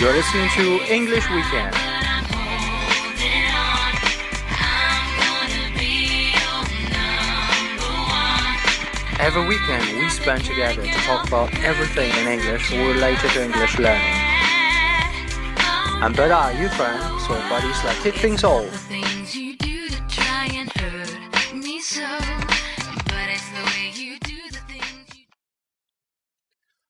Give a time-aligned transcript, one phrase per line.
[0.00, 1.76] You're listening to English Weekend.
[9.20, 14.00] Every weekend we spend together to talk about everything in English related to English learning.
[16.00, 18.88] I'm Bella, you friend, so buddies like kick things off.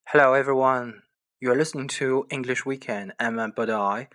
[0.07, 1.03] Hello everyone.
[1.43, 3.15] You're listening to English Weekend.
[3.19, 4.09] I'm Budai,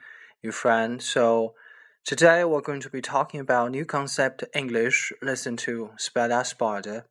[0.43, 1.01] your friend.
[1.01, 1.55] So
[2.03, 5.11] today we're going to be talking about new concept English.
[5.23, 7.07] Listen to spare that spider.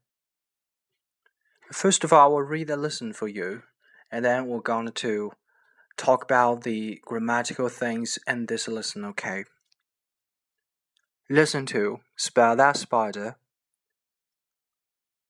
[1.72, 3.62] First of all, we'll read the lesson for you,
[4.08, 5.32] and then we're going to
[5.96, 9.04] talk about the grammatical things in this lesson.
[9.06, 9.42] Okay.
[11.28, 13.34] Listen to spare that spider.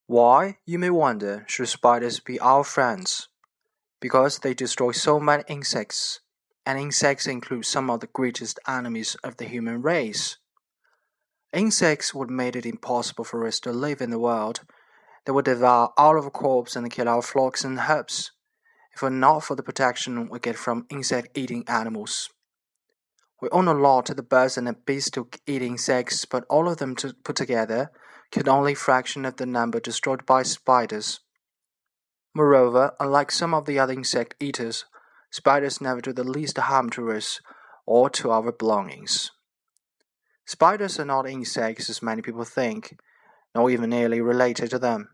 [0.06, 3.28] Why, you may wonder, should spiders be our friends?
[4.04, 6.20] Because they destroy so many insects,
[6.66, 10.36] and insects include some of the greatest enemies of the human race.
[11.54, 14.60] Insects would make it impossible for us to live in the world.
[15.24, 18.30] They would devour all of our crops and kill our flocks and herds,
[18.94, 22.28] if it were not for the protection we get from insect-eating animals.
[23.40, 26.68] We own a lot of the birds and the beasts to eat insects, but all
[26.68, 27.90] of them to put together
[28.30, 31.20] could only fraction of the number destroyed by spiders.
[32.36, 34.86] Moreover, unlike some of the other insect eaters,
[35.30, 37.40] spiders never do the least harm to us
[37.86, 39.30] or to our belongings.
[40.44, 42.98] Spiders are not insects as many people think,
[43.54, 45.10] nor even nearly related to them.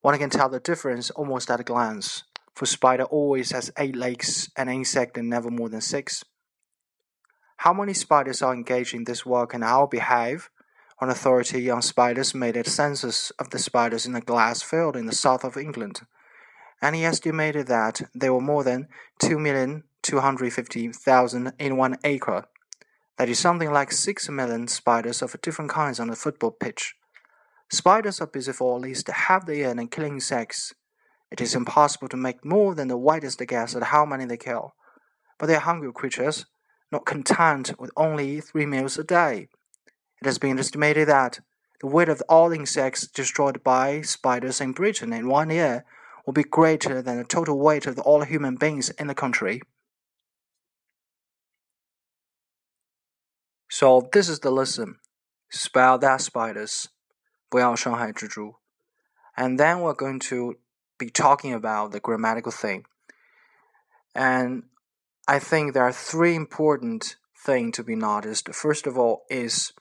[0.00, 2.24] One can tell the difference almost at a glance,
[2.56, 6.24] for spider always has eight legs and insect never more than six.
[7.58, 10.50] How many spiders are engaged in this work and how behave?
[11.00, 15.06] An authority on spiders made a census of the spiders in a glass field in
[15.06, 16.00] the south of England
[16.80, 18.88] and he estimated that there were more than
[19.22, 22.46] 2,250,000 in one acre.
[23.18, 26.94] That is something like 6 million spiders of different kinds on a football pitch.
[27.70, 30.74] Spiders are busy for at least half the year in killing insects.
[31.30, 34.74] It is impossible to make more than the widest guess at how many they kill.
[35.38, 36.46] But they are hungry creatures,
[36.92, 39.48] not content with only three meals a day.
[40.20, 41.40] It has been estimated that
[41.80, 45.84] the weight of all insects destroyed by spiders in Britain in one year
[46.26, 49.62] will be greater than the total weight of all human beings in the country.
[53.70, 54.96] So this is the lesson.
[55.50, 56.88] Spare that spiders.
[57.48, 58.56] 不要伤害蜘蛛.
[59.36, 60.56] And then we're going to
[60.98, 62.84] be talking about the grammatical thing.
[64.14, 64.64] And
[65.28, 68.52] I think there are three important things to be noticed.
[68.52, 69.72] First of all is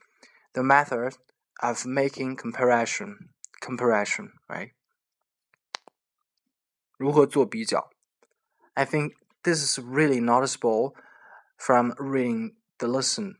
[0.54, 1.16] the method
[1.64, 3.30] of making comparison.
[3.62, 4.72] Comparison, right?
[6.97, 7.91] 如何做比较？
[8.75, 10.95] I think this is really noticeable
[11.57, 13.37] from reading the lesson,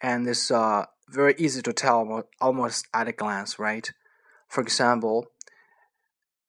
[0.00, 3.90] and it's uh, very easy to tell almost at a glance, right?
[4.48, 5.30] For example,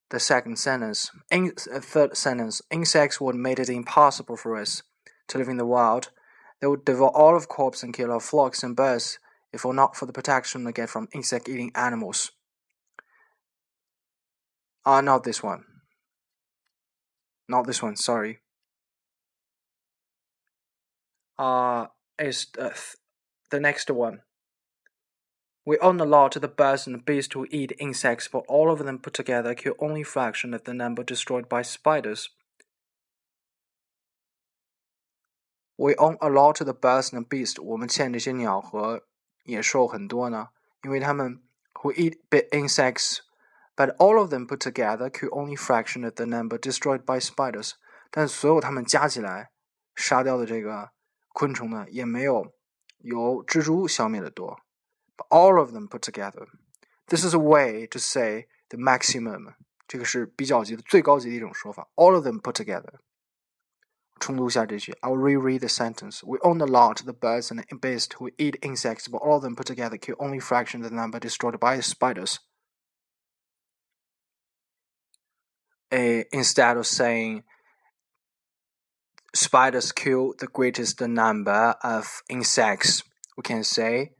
[0.09, 4.83] the second sentence, in, uh, third sentence, insects would make it impossible for us
[5.27, 6.11] to live in the wild.
[6.59, 9.19] They would devour all of crops and kill our flocks and birds
[9.53, 12.31] if it were not for the protection they get from insect-eating animals.
[14.85, 15.65] Ah, uh, not this one.
[17.47, 18.39] Not this one, sorry.
[21.37, 21.87] Uh,
[22.19, 22.73] is the,
[23.49, 24.21] the next one.
[25.65, 28.79] We own a lot of the birds and beasts who eat insects, but all of
[28.79, 32.29] them put together kill only a fraction of the number destroyed by spiders.
[35.77, 37.61] We own a lot of the birds and beasts.
[37.61, 39.07] 我们欠这些鸟和
[39.43, 40.49] 野兽很多呢，
[40.83, 41.41] 因为它们
[41.73, 43.19] who eat big insects
[43.75, 47.73] but all of them put together kill only fraction of the number destroyed by spiders。
[48.09, 49.51] 但所有它们加起来
[49.95, 50.89] 杀掉的这个
[51.33, 52.53] 昆虫呢，也没有
[52.99, 54.59] 由蜘蛛消灭的多。
[55.15, 56.47] But all of them put together,
[57.07, 59.53] this is a way to say the maximum。
[59.87, 61.89] 这个是比较级的最高级的一种说法。
[61.95, 62.99] All of them put together。
[64.19, 66.25] 重读一下这句，I'll reread the sentence.
[66.25, 69.55] We own a lot the birds and beasts who eat insects, but all of them
[69.55, 72.37] put together kill only fraction of the number destroyed by spiders.
[75.90, 77.44] Instead of saying
[79.34, 83.02] spiders kill the greatest number of insects,
[83.36, 84.12] we can say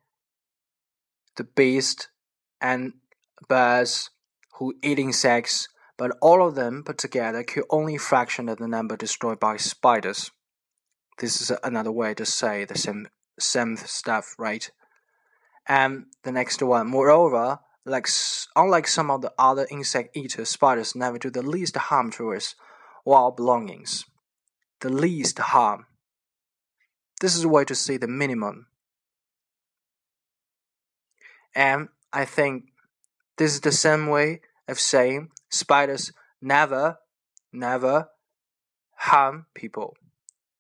[1.37, 2.09] the beast
[2.61, 2.95] and
[3.49, 4.11] birds
[4.59, 8.69] who eat insects, but all of them put together kill only a fraction of the
[8.69, 10.31] number destroyed by spiders.
[11.19, 13.09] This is another way to say the same
[13.39, 14.71] same stuff, right?
[15.69, 18.09] And the next one, moreover, like,
[18.57, 22.55] unlike some of the other insect eaters, spiders never do the least harm to us
[23.05, 24.05] or our belongings.
[24.81, 25.87] the least harm.
[27.21, 28.67] This is a way to say the minimum.
[31.55, 32.65] And I think
[33.39, 36.13] this is the same way of saying spiders
[36.43, 36.99] never,
[37.53, 38.09] never
[38.97, 39.97] harm people.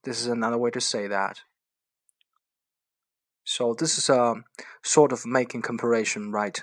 [0.04, 1.40] This is another way to say that.
[3.44, 4.36] So this is a
[4.82, 6.62] sort of making comparison, right?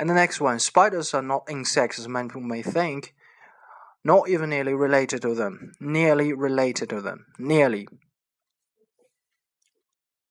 [0.00, 3.14] And the next one, spiders are not insects as many people may think,
[4.02, 5.72] not even nearly related to them.
[5.78, 7.26] Nearly related to them.
[7.38, 7.86] Nearly.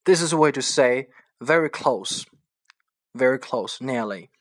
[0.07, 2.25] This is a way to say very close.
[3.13, 4.31] Very close, nearly.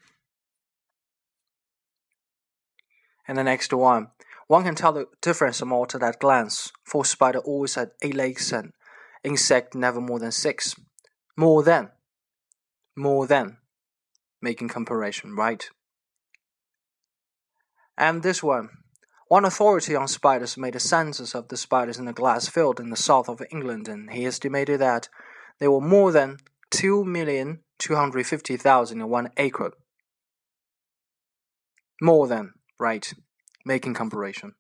[3.29, 4.09] And the next one,
[4.47, 8.51] one can tell the difference almost at that glance, for spider always had eight legs
[8.51, 8.73] and
[9.23, 10.75] insect never more than six.
[11.37, 11.91] More than.
[12.97, 13.58] More than.
[14.41, 15.69] Making comparison, right?
[17.97, 18.69] And this one.
[19.29, 22.89] One authority on spiders made a census of the spiders in a glass field in
[22.89, 25.11] the south of England, and he estimated that
[25.59, 26.39] there were more than
[26.71, 29.73] 2,250,000 in one acre.
[32.01, 33.13] More than, right,
[33.67, 34.55] making comparison.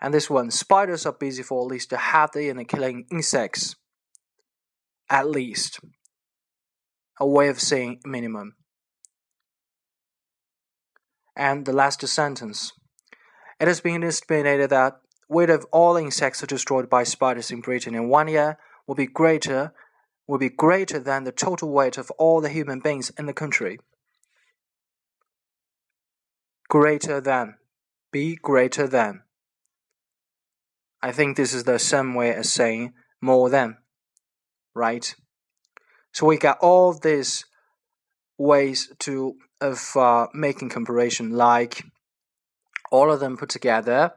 [0.00, 3.74] And this one, spiders are busy for at least a half day in killing insects.
[5.10, 5.80] At least.
[7.18, 8.54] A way of saying minimum.
[11.36, 12.72] And the last sentence.
[13.60, 18.08] It has been estimated that weight of all insects destroyed by spiders in Britain in
[18.08, 19.72] one year will be greater
[20.26, 23.78] will be greater than the total weight of all the human beings in the country.
[26.68, 27.56] Greater than.
[28.10, 29.22] Be greater than.
[31.02, 33.76] I think this is the same way as saying more than.
[34.74, 35.14] Right?
[36.12, 37.44] So we got all these
[38.36, 41.84] ways to of uh, making comparison like
[42.90, 44.12] all of them put together,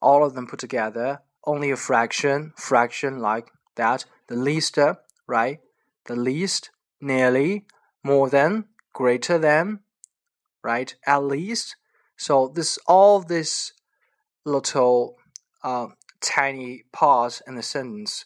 [0.00, 4.78] all of them put together, only a fraction, fraction like that, the least,
[5.26, 5.58] right?
[6.06, 6.70] The least,
[7.00, 7.64] nearly,
[8.04, 9.80] more than, greater than,
[10.62, 10.94] right?
[11.06, 11.76] At least.
[12.16, 13.72] So this all this
[14.44, 15.16] little
[15.64, 15.88] uh,
[16.20, 18.24] tiny pause in the sentence,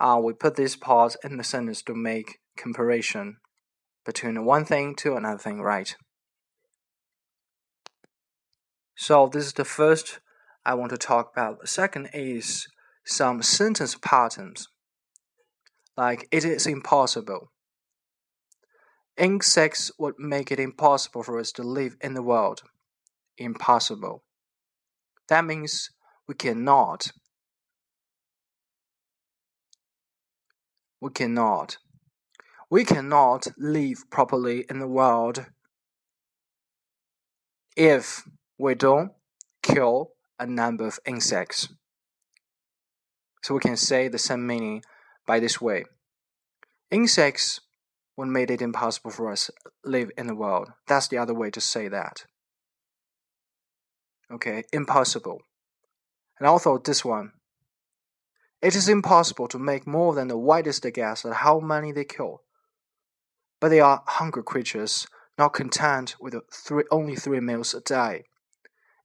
[0.00, 3.38] uh, we put this pause in the sentence to make comparison
[4.08, 5.94] between one thing to another thing, right?
[8.96, 10.20] So this is the first
[10.64, 11.60] I want to talk about.
[11.60, 12.68] The second is
[13.04, 14.66] some sentence patterns.
[15.94, 17.50] Like it is impossible.
[19.18, 22.62] Insects would make it impossible for us to live in the world.
[23.36, 24.22] Impossible.
[25.28, 25.90] That means
[26.26, 27.12] we cannot.
[30.98, 31.76] We cannot.
[32.70, 35.46] We cannot live properly in the world
[37.76, 38.28] if
[38.58, 39.12] we don't
[39.62, 41.68] kill a number of insects.
[43.42, 44.82] So we can say the same meaning
[45.26, 45.84] by this way.
[46.90, 47.60] Insects
[48.16, 49.52] would made it impossible for us to
[49.84, 50.70] live in the world.
[50.86, 52.24] That's the other way to say that.
[54.30, 55.40] Okay, impossible.
[56.38, 57.32] And also this one.
[58.60, 62.42] It is impossible to make more than the widest guess at how many they kill.
[63.60, 65.06] But they are hungry creatures,
[65.36, 68.24] not content with three, only three meals a day.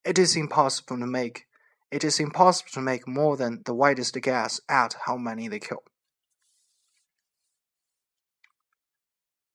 [0.06, 1.46] It is impossible to make
[1.92, 5.84] it is impossible to make more than the widest guess at how many they kill.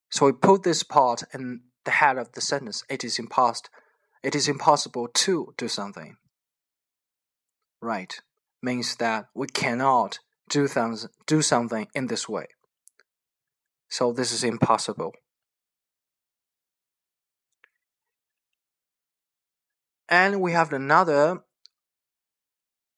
[0.09, 2.83] So we put this part in the head of the sentence.
[2.89, 3.69] It is impossible.
[4.23, 6.15] It is impossible to do something.
[7.81, 8.19] Right
[8.61, 10.19] means that we cannot
[10.49, 12.47] do things do something in this way.
[13.89, 15.13] So this is impossible.
[20.07, 21.43] And we have another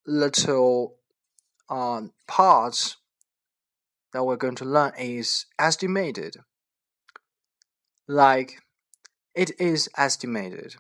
[0.06, 0.98] little
[1.70, 2.98] uh, parts
[4.14, 6.38] that we're going to learn is estimated.
[8.08, 8.62] Like,
[9.34, 10.76] it is estimated.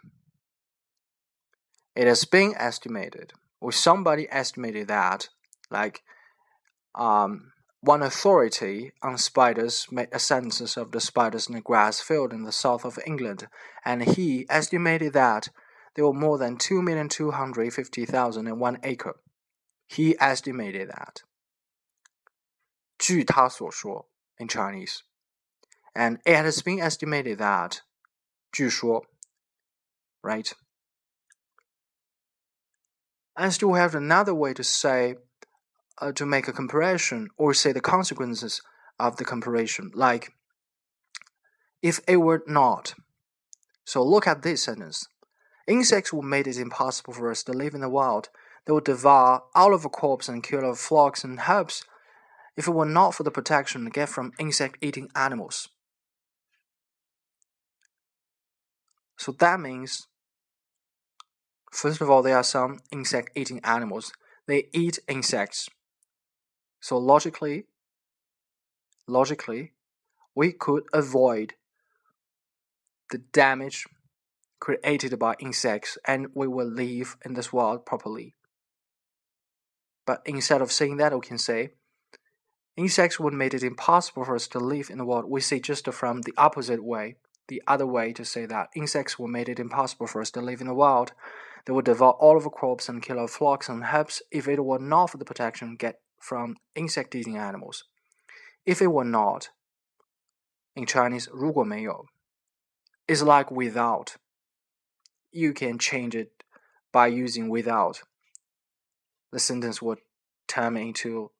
[1.95, 5.29] It has been estimated, or somebody estimated that.
[5.69, 6.01] Like,
[6.95, 12.32] um, one authority on spiders made a census of the spiders in a grass field
[12.32, 13.46] in the south of England,
[13.84, 15.48] and he estimated that
[15.94, 19.16] there were more than 2,250,000 in one acre.
[19.86, 21.22] He estimated that.
[22.98, 24.08] 据他所说
[24.38, 25.02] in Chinese.
[25.94, 27.82] And it has been estimated that
[28.52, 29.06] 据说
[30.22, 30.52] right?
[33.36, 35.16] And still have another way to say
[35.99, 38.61] uh, to make a comparison or say the consequences
[38.99, 40.31] of the comparison, like
[41.81, 42.93] if it were not.
[43.85, 45.07] So look at this sentence.
[45.67, 48.29] Insects would make it impossible for us to live in the wild.
[48.65, 51.83] They would devour all of our crops and kill our flocks and herbs
[52.55, 55.69] if it were not for the protection we get from insect eating animals.
[59.17, 60.07] So that means,
[61.71, 64.11] first of all, there are some insect eating animals.
[64.47, 65.69] They eat insects.
[66.81, 67.65] So logically,
[69.07, 69.71] logically,
[70.35, 71.53] we could avoid
[73.11, 73.85] the damage
[74.59, 78.35] created by insects and we will live in this world properly.
[80.05, 81.71] But instead of saying that, we can say
[82.75, 85.25] insects would make it impossible for us to live in the world.
[85.25, 89.29] We say just from the opposite way, the other way to say that insects would
[89.29, 91.11] make it impossible for us to live in the wild.
[91.65, 94.63] They would devour all of our crops and kill our flocks and herds if it
[94.63, 97.84] were not for the protection get from insect eating animals.
[98.64, 99.50] If it were not,
[100.74, 102.06] in Chinese, 如果没有
[103.06, 104.16] is like without.
[105.30, 106.44] You can change it
[106.92, 108.02] by using without.
[109.30, 109.98] The sentence would
[110.46, 111.30] turn into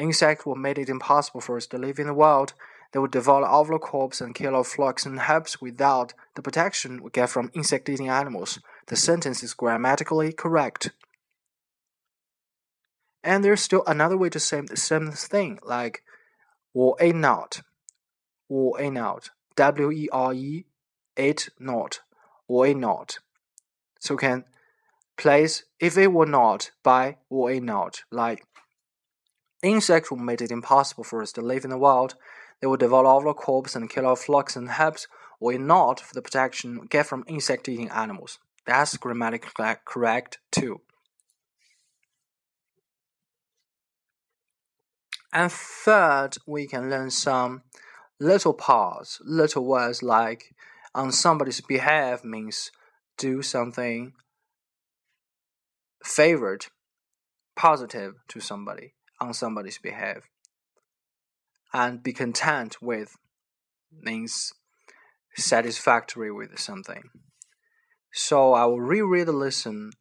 [0.00, 2.54] Insects would make it impossible for us to live in the world.
[2.92, 7.02] They would devour all our crops and kill our flocks and herbs without the protection
[7.02, 8.60] we get from insect eating animals.
[8.86, 10.90] The sentence is grammatically correct.
[13.25, 16.03] And there's still another way to say the same thing, like
[16.73, 17.61] 我 a not.
[18.47, 19.31] 我 a not.
[19.55, 20.65] W E R E
[21.17, 22.01] it not
[22.47, 23.17] or a not.
[23.99, 24.45] So can
[25.17, 28.45] place if it were not by or a not, like
[29.63, 32.13] insects would make it impossible for us to live in the wild.
[32.61, 35.07] They would devour our crops and kill our flocks and herds,
[35.39, 38.37] or not for the protection we get from insect eating animals.
[38.67, 40.81] That's grammatically correct too.
[45.35, 47.63] And third, we can learn some
[48.21, 50.55] little parts, little words like
[50.95, 52.71] on somebody's behalf means
[53.17, 54.13] do something
[56.05, 56.67] favored,
[57.53, 60.29] positive to somebody on somebody's behalf.
[61.73, 63.17] And be content with
[63.91, 64.53] means
[65.35, 67.09] satisfactory with something.
[68.13, 69.91] So I will reread the lesson,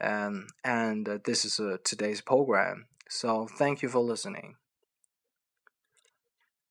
[0.00, 2.86] um, and uh, this is uh, today's program.
[3.10, 4.54] So thank you for listening.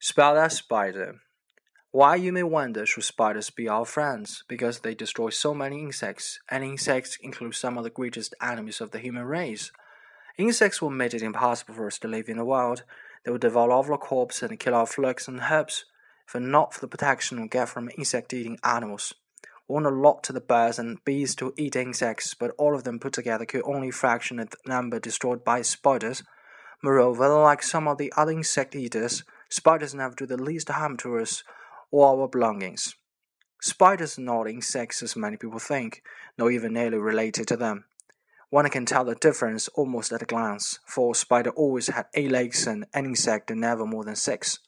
[0.04, 1.22] Spare that spider.
[1.92, 4.44] Why you may wonder should spiders be our friends?
[4.48, 8.90] Because they destroy so many insects, and insects include some of the greatest enemies of
[8.90, 9.72] the human race.
[10.40, 12.82] Insects will make it impossible for us to live in the wild.
[13.24, 15.86] They will devour our crops and kill our flocks and herbs,
[16.28, 19.14] if not for the protection we get from insect-eating animals.
[19.68, 22.86] We want a lot to the birds and bees to eat insects, but all of
[22.86, 26.24] them put together could only fraction of the number destroyed by spiders.
[26.82, 31.20] Moreover, like some of the other insect eaters, spiders never do the least harm to
[31.20, 31.44] us
[31.92, 32.96] or our belongings.
[33.62, 36.02] Spiders are not insects as many people think,
[36.38, 37.86] nor even nearly related to them.
[38.50, 42.32] One can tell the difference almost at a glance, for a spider always had eight
[42.32, 44.60] legs and an insect never more than six.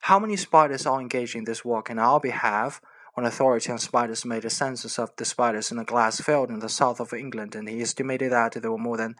[0.00, 2.80] How many spiders are engaged in this work on our behalf?
[3.14, 6.58] One authority on spiders made a census of the spiders in a glass field in
[6.58, 9.16] the south of England, and he estimated that there were more than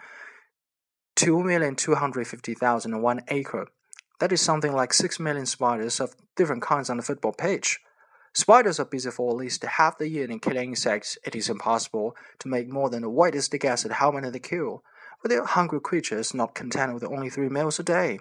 [1.17, 3.69] 2,250,000 in one acre.
[4.21, 7.81] That is something like 6 million spiders of different kinds on the football pitch.
[8.33, 11.19] Spiders are busy for at least half the year in killing insects.
[11.25, 14.83] It is impossible to make more than the widest guess at how many they kill.
[15.23, 18.19] But they are hungry creatures, not content with only three meals a day.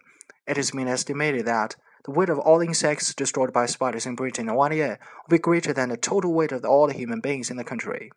[0.47, 4.49] It has been estimated that the weight of all insects destroyed by spiders in Britain
[4.49, 7.49] in one year will be greater than the total weight of all the human beings
[7.49, 8.11] in the country.